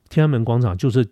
[0.09, 1.07] 天安门广场就是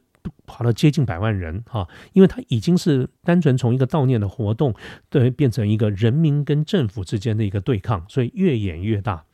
[0.46, 4.74] 跑了接近百万人啊，因为它已经是单纯从一个悼念的活动，
[5.08, 9.24] 对，变成一个人民跟政府之间的一个对抗，所以越演越大。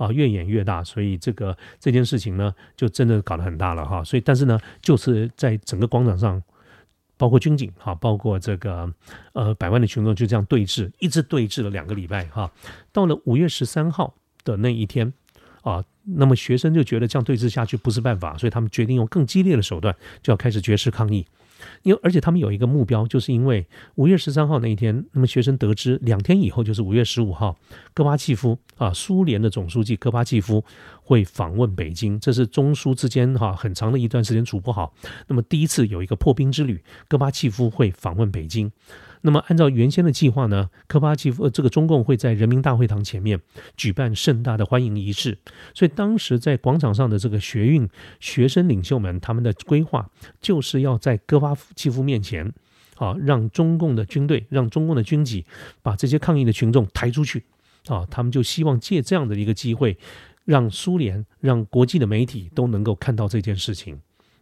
[0.00, 6.42] 啊，越演越大，所以这个这件事情呢，就真的搞得很大了哈，所以但是呢，就是在整个广场上。
[7.20, 8.90] 包括军警哈，包括这个
[9.34, 12.50] 呃百万的群众就这样对峙，一直对峙了两个礼拜哈。
[12.92, 15.12] 到了五月十三号的那一天
[15.60, 21.26] 啊，那么学生就觉得这样对峙下去不是办法，所以他们决定用更激烈的手段，就要开始绝食抗议。
[21.82, 27.56] 因为而且他们有一个目标，就是因为五月十三号那一天，那么学生得知两天以后就是五月十五号，
[27.94, 30.64] 戈巴契夫啊，苏联的总书记戈巴契夫
[31.02, 34.94] 会访问北京，这是中苏之间哈很长的一段时间处不好，
[35.26, 38.70] 那么第一次有一个破冰之旅，戈巴契夫会访问北京。
[39.22, 43.40] 那么，按照原先的计划呢，科巴契夫这个中共会在人民大会堂前面
[43.76, 45.36] 举办盛大的欢迎仪式。
[45.74, 50.08] 所以当时在广场上的这个学运学生领袖们，他们的规划
[50.40, 52.50] 就是要在戈巴契夫面前，
[52.96, 55.44] 啊，让中共的军队、让中共的军纪
[55.82, 57.44] 把这些抗议的群众抬出去。
[57.88, 59.96] 啊，他们就希望借这样的一个机会，
[60.44, 64.00] 让苏联、让国际的媒体都能够看到这件事情。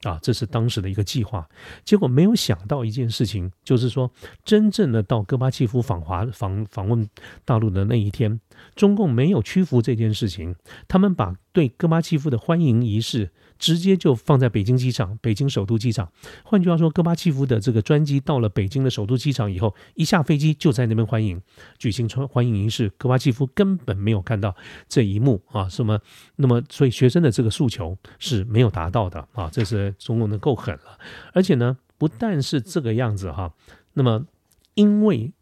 [0.09, 1.47] 啊，这是当时的一个计划，
[1.85, 4.11] 结果没有想到一件事情，就是说，
[4.45, 7.07] 真正的到戈巴契夫访华访访问
[7.45, 8.41] 大陆的那一天，
[8.75, 10.55] 中共没有屈服这件事情，
[10.87, 13.31] 他们把对戈巴契夫的欢迎仪式。
[13.59, 16.09] 直接就放在北京机场，北京首都机场。
[16.45, 21.43] 换句话说，戈巴契夫的这个专机到了北京的首都机场以后，一下飞机就在那边欢迎，
[21.77, 22.89] 举行欢欢迎仪式。
[22.97, 24.55] 戈巴契夫根本没有看到
[24.89, 25.99] 这一幕啊，什么？
[26.37, 30.97] 那么，所以学生的这个诉求是没有达到的啊，这是中共的够狠了。
[31.33, 33.53] 而且呢，不但是这个样子哈，
[33.95, 34.25] 那么
[34.75, 35.33] 因为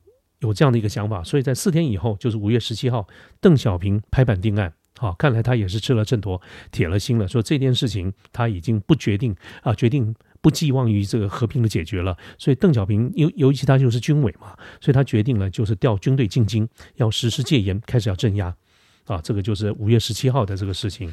[0.46, 3.06] 有这样的一个想法，所以在四天以后，就是五月十七号，
[3.40, 4.72] 邓小平拍板定案。
[4.98, 12.16] 好，看来他也是吃了秤砣，铁了心了，说这件事情他已经不决定啊，决定不寄望于这个和平的解决了。
[12.38, 18.54] 所以邓小平尤尤其他就是军委嘛，所以他决定了就是调军队进京，要实施戒严，开始要镇压。
[19.04, 21.12] 啊，这个就是五月十七号的这个事情。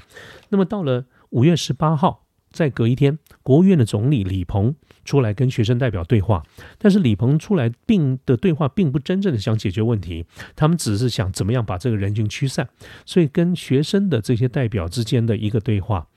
[0.49, 2.22] 那么到了五月十八号。
[2.53, 6.43] 再隔一天，国务院的总理李鹏出来跟学生代表对话，
[6.77, 12.69] 但是李鹏出来并的对话并不真正的想解决问题，他们只是想怎么样把这个人群驱散，
[13.05, 16.07] 所以跟学生的这些代表之间的一个对话，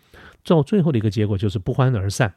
[0.45, 2.35] 到最后的一个结果就是不欢而散，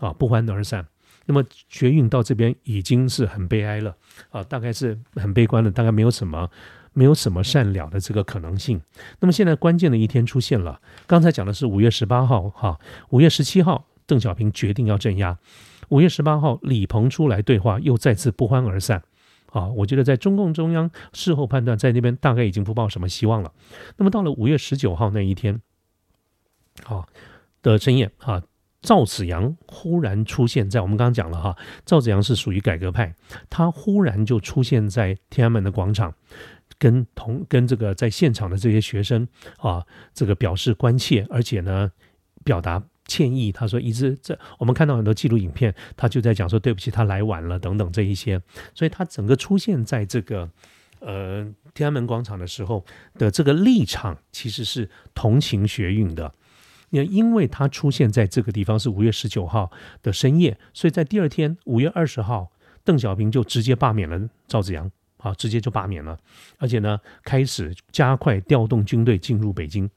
[0.00, 0.86] 啊，不欢而散。
[1.26, 3.94] 那么学运到这边已经是很悲哀了，
[4.30, 6.50] 啊，大概是很悲观的，大概没有什么。
[6.92, 8.80] 没有什么善了的这个可能性。
[9.20, 10.80] 那么现在关键的一天出现了。
[11.06, 12.78] 刚才讲的是五月十八号，哈，
[13.10, 15.38] 五月十七号，邓小平决定要镇压。
[15.88, 19.02] 五月十八号，李鹏出来对话，又再次不欢而散。
[19.52, 23.52] 啊，我觉得在中共中央事后判断，在那边大概已经不抱什么希望了。
[23.96, 25.62] 那么到了五月十九号那一天，
[26.84, 27.06] 啊，
[27.62, 28.42] 的深夜，哈，
[28.82, 33.14] 赵子阳忽然出现在我们刚刚讲了哈，赵子阳是属于改革派，
[33.48, 36.14] 他忽然就出现在天安门的广场。
[36.78, 41.90] 跟同跟这个在现场的这些学生啊，这个表示关切，而且呢，
[42.44, 43.50] 表达歉意。
[43.50, 48.40] 他说，一直这我们看到很多记录影片，他就在讲说对不起，他来晚了等等这一些。
[48.74, 50.48] 所以他整个出现在这个
[51.00, 56.32] 呃天安门广场的时候的这个立场，其实是同情学运的。
[56.90, 59.70] 那因为他出现在这个地方是五月十九号
[60.02, 62.50] 的深夜，所以在第二天五月二十号，
[62.84, 64.90] 邓小平就直接罢免了赵子阳。
[65.18, 66.18] 啊，直接就罢免了，
[66.58, 69.88] 而且呢，开始加快调动军队进入北京。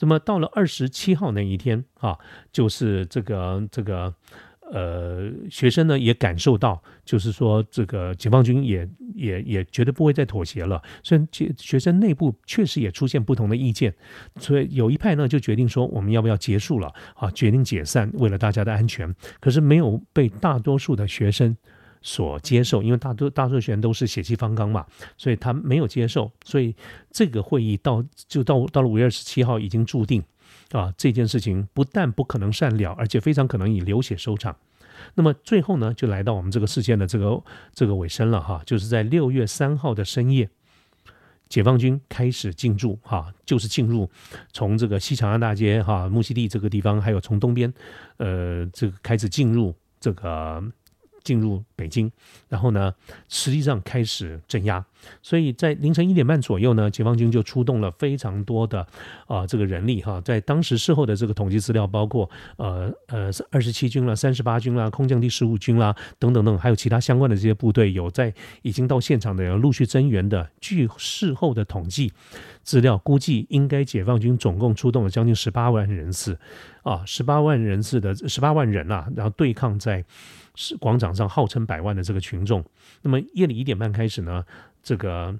[0.00, 2.18] 那么到了二十七号那一天啊，
[2.50, 4.12] 就是这个这个
[4.72, 10.82] 呃，学生呢也感受到，就是说这个解放军也也也绝对不会再妥协了。
[11.04, 13.94] 虽然学学生内部确实也出现不同的意见，
[14.38, 17.30] 所以有一派呢就决定说，我们要不要结束了啊？
[17.30, 19.14] 决定解散，为了大家的安全。
[19.40, 21.56] 可是没有被大多数的学生。
[22.02, 24.84] 所接受，因为大多大多数学员都是血气方刚嘛，
[25.16, 26.74] 所以他没有接受，所以
[27.10, 30.22] 这个会议到就到到了五月二十七号已经注定
[30.72, 34.56] 啊，这件事情不但不可能善了，而且非常可能以流血收场。
[35.14, 40.48] 那么最后呢，就来到我们这个事件的这个这个尾声了哈，就是在六月三号的深夜，
[41.48, 44.10] 解放军开始进驻哈，就是进入
[44.52, 47.72] 从这个西长安大街哈木樨地这个地方，还有从东边
[48.16, 50.60] 呃这个开始进入这个。
[51.22, 52.10] 进入北京，
[52.48, 52.94] 然后呢，
[53.28, 54.84] 实际上开始镇压。
[55.20, 58.86] 所以在凌晨一点半左右呢，解放军就出动了非常多的
[59.26, 68.32] 啊这个人力哈，在当时事后的这个统计资料，包括呃呃二十七军啦、三十八军啦、空降第十五军啦等等等，还有其他相关的这些部队，有在
[68.62, 70.48] 已经到现场的人陆续增援的。
[70.60, 72.12] 据事后的统计
[72.62, 76.38] 资料，估计应该解放军总共出动了将近十八万人次
[76.84, 80.04] 啊，十八万人次的十八万人啊，然后对抗在
[80.54, 82.64] 是广场上号称百万的这个群众。
[83.02, 84.44] 那么夜里一点半开始呢？
[84.82, 85.38] 这个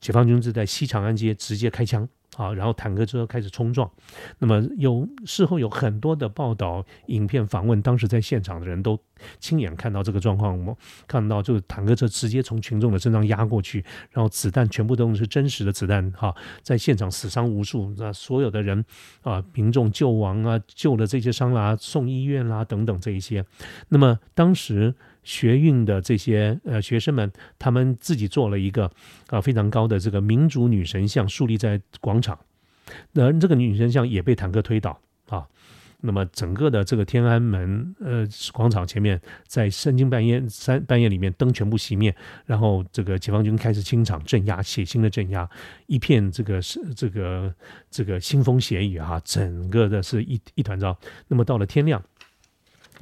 [0.00, 3.90] 解放军是在西长安街直接开枪啊，然后坦克车开始冲撞。
[4.38, 8.98] 那么有事后有很多的报道、影片访问，当时在现场的人都
[9.40, 10.76] 亲眼看到这个状况，我们
[11.08, 18.84] 看到就是坦克车直接从群众的身上压过去，然后子弹全部都是真实的子弹哈，在现场死伤无数，那所有的人
[19.22, 23.44] 啊，民众救亡啊，救了这些伤啦，送医院啦等等这一些。
[23.88, 24.94] 那么当时。
[25.26, 28.88] 学运的这些呃学生们，他们自己做了一个
[29.26, 32.38] 啊非常高的这个民主女神像，树立在广场。
[33.10, 35.44] 那这个女神像也被坦克推倒啊。
[36.02, 45.48] 那么整个的这个天安门呃广场前面，在深更半夜三半夜里面灯全部熄灭，然后这个解放军开始清场镇压，血腥的镇压，
[45.86, 47.52] 一片这个是这个
[47.90, 50.96] 这个腥风血雨啊，整个的是一一团糟。
[51.26, 52.00] 那么到了天亮。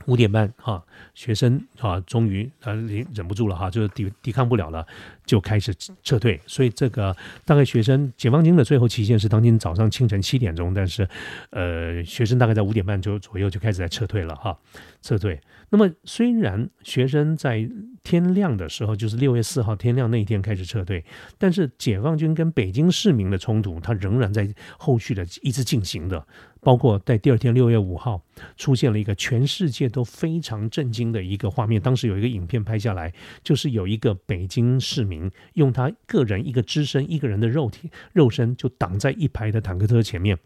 [0.06, 0.82] 五点半，哈，
[1.14, 4.86] 学生啊，终于啊忍忍不住了哈，就是抵抵抗不了了，
[5.24, 6.40] 就开始撤退。
[6.46, 11.08] 所以这个大概学生解放军的最后期限是当天早上清晨七点钟，但是
[11.50, 14.58] 呃，学生大概在五点半就左右就开始在撤退了哈，
[15.02, 15.40] 撤退。
[15.70, 17.68] 那么虽然学生在
[18.04, 21.04] 天亮的时候，就是六月四号天亮那一天开始撤退，
[21.36, 26.24] 但是解放军跟北京市民的冲突，它仍然在后续的一直进行的。
[26.64, 28.20] 包括在第二天六月五号，
[28.56, 31.80] 出现了一个全世界都非常震惊的一个画面。
[31.80, 40.36] 当时有一个影片拍下来，就是有一个北京市民用他个人一个只身一个人的肉体肉身，就挡在一排的坦克车前面，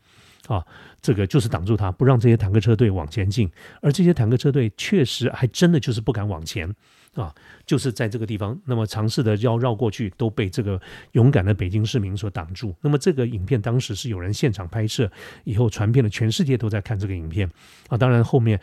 [0.48, 0.66] 啊，
[1.00, 3.48] 这个就是挡住他，不让这些坦克车队往前进。
[3.80, 6.74] 而这些坦克车队确实还真的就是不敢往前。
[7.14, 7.34] 啊，
[7.66, 10.80] 就是在这个地方，那么尝试的要绕过去，都被这个
[11.12, 12.74] 勇敢的北京市民所挡住。
[12.80, 15.10] 那么这个影片当时是有人现场拍摄，
[15.44, 17.50] 以后传遍了全世界都在看这个影片。
[17.88, 18.60] 啊，当然后面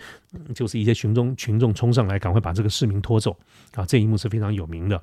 [0.53, 3.35] 就是一些群众群众冲上来，赶快把这个市民拖走。
[3.73, 5.01] 啊，这一幕是非常有名的。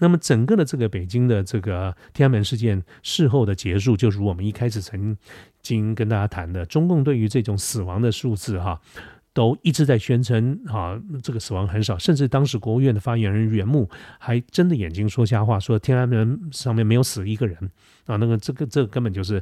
[0.00, 5.16] 那么整个的这个北京的这个天安门事件事后的结束，就如我们一开始曾
[5.60, 8.80] 经跟大家谈的，中共对于这种死亡的数字，哈。
[9.38, 17.56] 都一直在宣称啊，这个死亡很少，甚至当时国务院的发言人袁木还睁着眼睛说瞎话，说天安门上面没有死一个人
[18.06, 19.40] 啊，那个这个这个根本就是。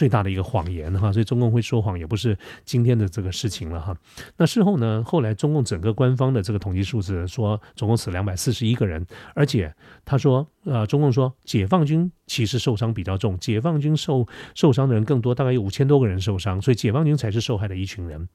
[0.00, 2.34] 最大的一个谎言哈，所以中共会说谎也不是
[2.64, 3.94] 今天的这个事情了哈。
[4.38, 9.74] 那事后呢，后来中共整个官方的这个统计数字说，总共死两百四十一个人，而且
[10.06, 18.26] 他说，呃，中共说解放军其实受伤比较重，解放军受受伤的人更多，大概有五千多个人受伤，所以解放军才是受害的一群人。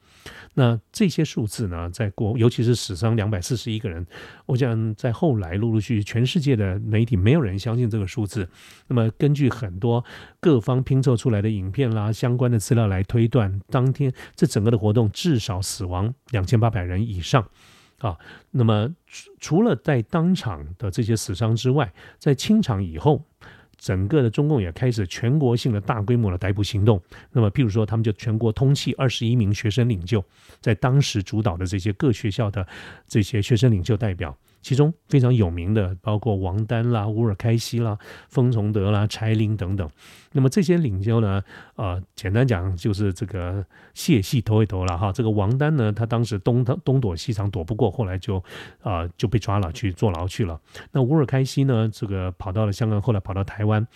[0.54, 4.06] 那这些数字呢，在国尤其是死伤两百四十一个人，
[4.45, 8.47] 我想在后来陆陆续续，全世界的媒体没有人相信这个数字。
[8.86, 10.06] 那么根据很多
[10.39, 11.54] 各方拼凑出来的。
[11.55, 17.47] 影片啦，相关的资料来推断，当天这整个的活动至少死亡两千八百人以上
[17.99, 18.17] 啊。
[18.51, 18.89] 那么
[19.39, 23.23] 除了在当场的这些死伤之外，在清场以后，
[23.77, 27.01] 整个的中共也开始全国性的大规模的逮捕行动。
[27.31, 30.23] 那么，譬如说，他们就全国通缉二十一名学生领袖，
[30.61, 32.65] 在当时主导的这些各学校的
[33.07, 34.35] 这些学生领袖代表。
[34.65, 37.95] 其中非常有名的包括王丹啦、乌尔开西啦、
[38.30, 39.88] 封崇德啦、柴林等等。
[40.32, 41.43] 那么这些领袖呢，
[41.75, 45.12] 呃，简单讲就是这个谢系头一头了哈。
[45.12, 48.43] 这个王丹呢，他当时东东躲西藏躲不过，后来就
[48.82, 50.60] 啊就被抓了去坐牢去了。
[50.91, 53.88] 那乌尔开西呢，这个跑到了香港，后来跑到台湾。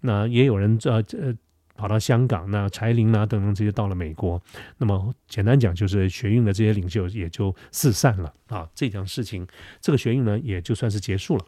[0.00, 1.32] 那也有人呃呃。
[1.76, 4.40] 跑到香港，那柴玲啊等等这些到了美国，
[4.78, 9.46] 那么简单讲就是学运的这些领袖也就四散了啊，这件事情，
[9.80, 11.44] 这个学运呢也就算是结束了。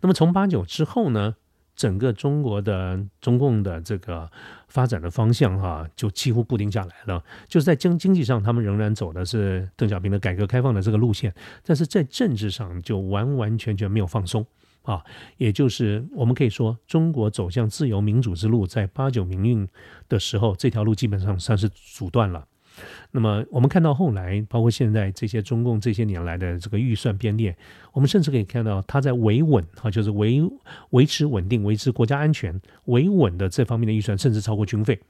[0.00, 1.34] 那么从八九之后呢，
[1.76, 4.30] 整个中国的中共的这个
[4.68, 7.22] 发展的方向哈，就几乎固定下来了。
[7.48, 11.32] 就是在经经济上，他们仍然走的是邓小平的改革开放的这个路线，
[11.64, 14.44] 但是在政治上就完完全全没有放松。
[14.90, 15.04] 啊，
[15.36, 19.68] 也就是我们可以说，中国走向自由民主之路，在八九民运
[20.08, 22.44] 的时候，这条路基本上算是阻断了。
[23.12, 27.56] 那么，我们看到后来，包括现在这些中共这些年来的这个预算编列，
[27.92, 30.42] 我们甚至可以看到，它在维稳啊，就是维
[30.90, 35.00] 维持稳定、维持国家安全、维稳的这方面的预算，甚至超过军费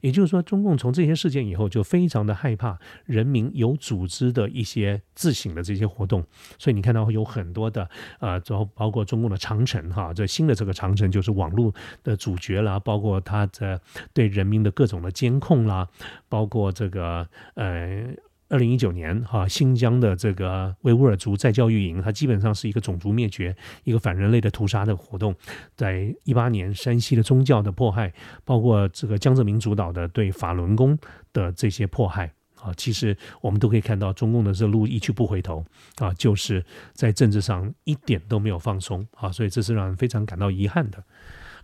[0.00, 6.24] 也就是说，中共从这些事件以后就非常的害怕人民有组织的一些自省的这些活动，
[6.58, 7.88] 所以你看到有很多的
[8.18, 11.72] 呃，包包括中共的长城哈，这新的这个长城就是网络
[12.02, 13.80] 的主角啦，包括它的
[14.12, 15.88] 对人民的各种的监控啦，
[16.28, 18.06] 包括这个呃。
[18.50, 25.32] 二零一九年，哈，新疆的这个维吾尔族再教育营，它基本上是一个种族灭绝、一个反人类的屠杀的活动。
[25.76, 28.12] 在一八年，山西的宗教的迫害，
[28.44, 30.98] 包括这个江泽民主导的对法轮功
[31.32, 35.64] 的这些迫害，啊，其实我们都可以看到，中共的这路一去不回头，
[35.98, 41.00] 啊，就是在政治上一点都没有放松，啊，所以这是让人非常感到遗憾的。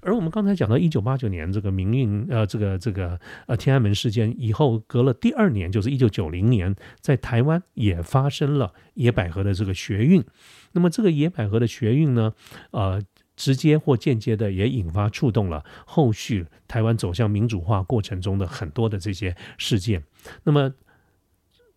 [0.06, 10.24] 而我们刚才讲到一九八九年这个民运，呃，这个这个呃天安门事件以后，隔了第二年，就是一九九零年，在台湾也发生了野百合的这个学运。
[10.72, 12.32] 那么这个野百合的学运呢，
[12.70, 13.02] 呃，
[13.34, 20.04] 直接或间接的也引发触动了后续台湾走向民主化过程中的很多的这些事件。
[20.44, 20.72] 那么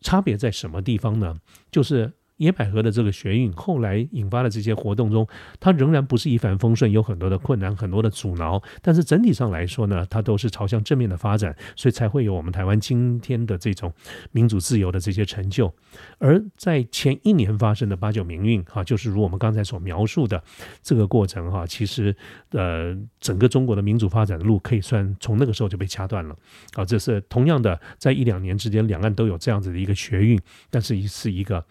[0.01, 1.35] 差别在什么地方呢？
[1.71, 2.13] 就是。
[2.39, 5.27] 野百合的这个学运后来引发的这些活动中，
[5.59, 8.61] 它仍然不是一帆风顺，有很多的困难，很多的阻挠。
[8.81, 13.93] 但是整体上来说呢，它都是朝向正面的发展，所以才会有我们台湾今天的这种
[14.31, 15.73] 民主自由的这些成就。
[16.17, 20.41] 而在前一年发生的八九民运，哈，就是如我们刚才所描述的
[20.81, 22.15] 这个过程，哈，其实
[22.51, 26.33] 呃，整个中国的民主发展的路可以算从那个时候就被掐断了。
[26.73, 31.61] 好，这是同样的，在一两年之间，两岸都有这样子的一个学运，但是是一个。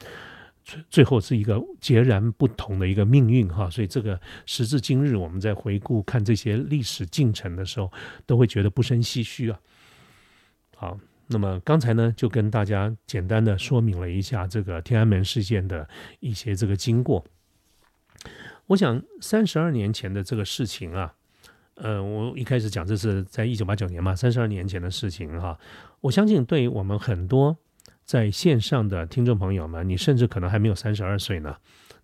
[0.91, 7.91] 最后是一个截然不同的一个命运哈，所以这个时至今日，我们在回顾看这些历史进程的时候，
[8.27, 9.59] 都会觉得不胜唏嘘啊。
[10.77, 10.99] 好，
[11.29, 15.89] 那么刚才呢，就跟大家简单的说明了一下这个天安门事件的
[16.21, 17.25] 一些这个经过。
[18.67, 21.15] 我想三十二年前的这个事情啊，
[21.77, 25.59] 呃，我一开始讲这是在一九八九年嘛，三十二年前的事情哈，
[26.03, 27.57] 我相信对于我们很多。
[28.09, 31.55] 在线上的听众朋友们，你甚至可能还没有三十二岁呢。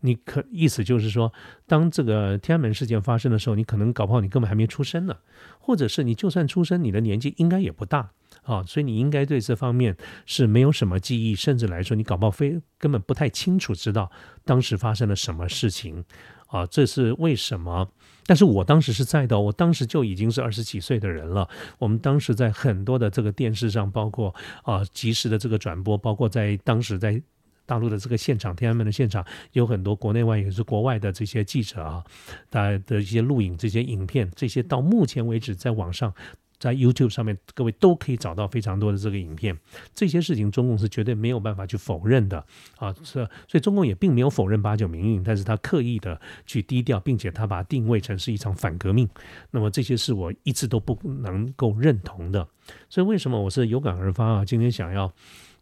[0.01, 1.33] 你可意思就是说，
[1.67, 5.17] 当这个天安门事件发生的时候，你可能搞不好你根本还没出生呢，
[5.59, 8.11] 或者是你就算出生，你的年纪应该也不大
[8.43, 9.97] 啊，所以你应该对这方面
[10.27, 14.13] 是没有什么记忆，甚至来说你搞不好非根本不太清楚知道
[14.45, 16.05] 当时发生了什么事情
[16.49, 17.89] 啊，这是为什么？
[18.27, 21.49] 但是我当时是在的，我当时就已经是二十几岁的人了。
[21.79, 27.21] 我们当时在很多的这个电视上，包括啊及时的这个转播，包括在当时在
[27.67, 32.05] 大陆的这个现场，天安门的现场，有很多国内外也是国外的这些记者啊，
[32.51, 36.13] 家的一些录影、这些影片，这些到目前为止在网上。
[36.59, 39.59] 在 YouTube 上面，各位都可以找到非常多的这个影片。
[39.95, 42.45] 这些事情，中共是绝对没有办法去否认的
[42.77, 42.95] 啊！
[43.03, 49.09] 是，所以中共也并没有否认八九民运，但是他刻意的去低调，并且他把它定位成是一场反革命。
[49.51, 52.49] 那么这些是我一直都不能够认同的。
[52.89, 54.45] 所以为什么我是有感而发啊？
[54.45, 55.13] 今天想要。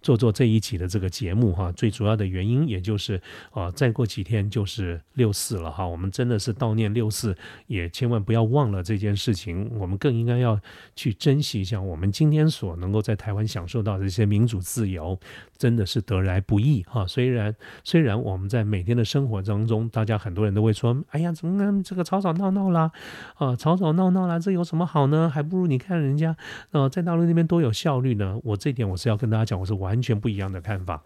[0.03, 3.21] 做做这一期的这个节目哈，最主要的原因也就是
[3.53, 7.37] 啊，再过几天就是六四了哈，我们真的是悼念六四，
[7.69, 9.71] 也千万不要忘了这件事情。
[9.79, 10.61] 我们更应该要
[10.97, 15.19] 去珍惜一下我们今天所能够在台湾享受到的这些民主自由，
[15.63, 17.07] 真的是得来不易哈。
[17.07, 17.55] 虽然
[17.85, 22.91] 虽然我们在每天的生活当中，大家很多人都会说，哎呀，怎么这个吵吵闹闹啦，
[23.37, 25.31] 啊，吵吵闹闹啦，这有什么好呢？
[25.33, 26.37] 还不如你看人家
[26.73, 28.37] 呃，在大陆那边多有效率呢。
[28.43, 29.93] 我这点我是要跟大家讲，我是完。
[29.93, 31.03] 完全不一样的看法。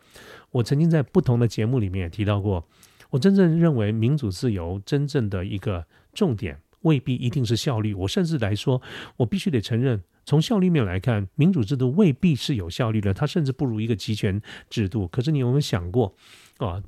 [0.53, 2.65] 我曾经在不同的节目里面也提到过，
[3.11, 5.85] 我真正认为民主自由真正的一个
[6.15, 7.93] 重点未必一定是效率。
[7.93, 8.81] 我甚至来说，
[9.17, 15.09] 我必须得承认，从效率面来看，民主制度未必是有效率的，它甚至不如一个集权制度。
[15.09, 16.15] 可是你有没有想过
[16.59, 16.83] 啊？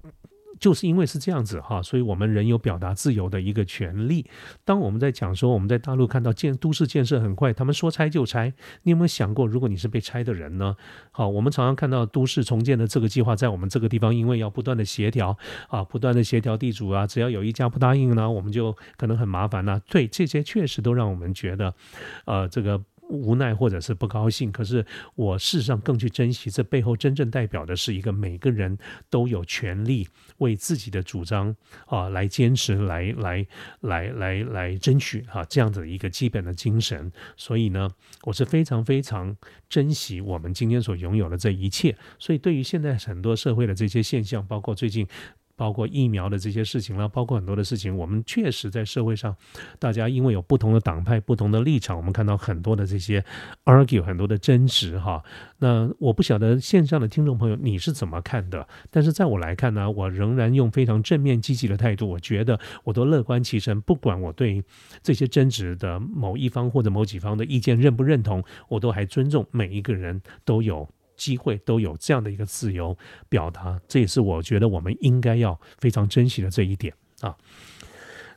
[0.59, 4.26] 就是因为是这样子哈，所以我们人有表达自由的一个权利。
[4.64, 10.74] 当我们在讲说我们在大陆看到建都市建设很快，他们说拆就拆，你有没有想过，如果你是被拆的人呢？
[11.12, 19.80] 好，我们常常看到都市重建的这个计划在我们这个地方，因为要不断的协调啊，不断的协调地主啊，只要有一家不答应呢，我们就可能很麻烦了。
[19.89, 21.72] 对，这些确实都让我们觉得，
[22.24, 22.82] 呃，这个。
[23.09, 24.84] 无奈或者是不高兴，可是
[25.14, 28.76] 我事实上更去珍惜，这背后真正代表的是一个每个人
[29.11, 30.06] 都有权利
[30.38, 31.54] 为自己的主张
[31.86, 33.46] 啊来坚持，来来
[33.80, 37.11] 来来来争取啊这样子一个基本的精神。
[37.36, 37.90] 所以呢，
[38.24, 39.36] 我是非常非常
[39.68, 41.96] 珍惜我们今天所拥有的这一切。
[42.18, 45.06] 所以对于现在很多社会的这些现象，包括最近。
[45.59, 49.36] 包括疫苗的这些事情啦，包括很多的事情，我们确实在社会上，
[49.80, 53.24] 大家因为有不同的党派、不同的立场，我们看到很多的这些
[53.64, 55.20] argue，很多的争执哈。
[55.59, 58.66] 那我不晓得线上的听众朋友你是怎么看的？
[58.90, 64.62] 但是在我来看呢，我仍然用非常正面积极的态度，我觉得我都乐观其成，不管我对
[65.02, 70.88] 这些争执的某一方或者某几方的意见认不认同，我都还尊重每一个人都有。
[71.18, 72.96] 机会都有这样的一个自由
[73.28, 77.36] 表达，这也是我觉得我们应该要非常珍惜的这一点啊。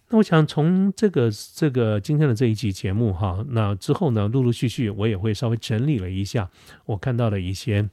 [0.09, 6.49] 那我想从这个这个今天的这一集节目哈，那之后呢，陆陆续续我也会稍微整理了一下
[6.85, 7.89] 我看到的一些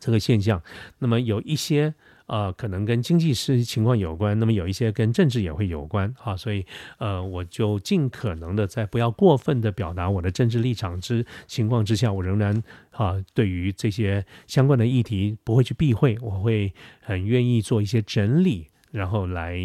[0.00, 0.62] 这个现象，
[1.00, 1.94] 那么有一些。
[2.28, 6.64] 呃，可能跟经济是情况有关，那么有一些跟政治也会有关啊，所以
[6.98, 12.62] 呃，我就尽可能的在不要过分的表达我的政治立场之情况之下，我仍然
[12.92, 19.58] 啊，对于这些相关的议题不会去避讳，我会很愿意做一些整理，然后来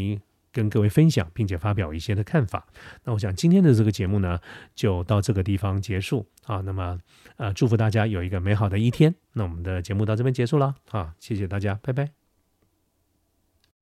[0.51, 2.65] 跟各位分享，并且发表一些的看法。
[3.03, 4.39] 那我想今天的这个节目呢，
[4.73, 6.61] 就到这个地方结束啊。
[6.61, 6.97] 那么
[7.37, 9.13] 呃，祝福大家有一个美好的一天。
[9.33, 12.22] 那我们的节目到这边结束了啊，谢谢大家，拜拜。